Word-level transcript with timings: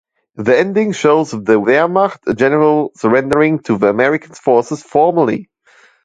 The 0.33 0.57
ending 0.57 0.93
shows 0.93 1.29
the 1.29 1.59
Wehrmacht 1.61 2.35
general 2.35 2.91
surrendering 2.95 3.59
to 3.65 3.77
the 3.77 3.89
American 3.89 4.33
forces 4.33 4.81
formally. 4.81 5.47